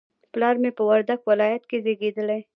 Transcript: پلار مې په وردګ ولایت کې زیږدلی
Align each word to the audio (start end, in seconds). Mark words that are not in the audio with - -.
پلار 0.33 0.55
مې 0.61 0.71
په 0.77 0.83
وردګ 0.89 1.19
ولایت 1.31 1.63
کې 1.69 1.77
زیږدلی 1.85 2.39